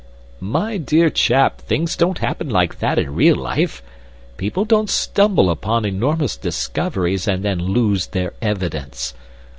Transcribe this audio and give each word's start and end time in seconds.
"My 0.39 0.77
dear 0.79 1.11
chap, 1.11 1.61
things 1.61 1.95
don't 1.95 2.17
happen 2.17 2.49
like 2.49 2.79
that 2.79 2.97
in 2.97 3.13
real 3.13 3.35
life. 3.35 3.83
People 4.35 4.65
don't 4.65 4.89
stumble 4.89 5.51
upon 5.51 5.85
enormous 5.85 6.35
discoveries 6.37 7.27
and 7.27 7.43
then 7.45 7.59
lose 7.59 8.07
their 8.07 8.33
evidence. 8.41 9.13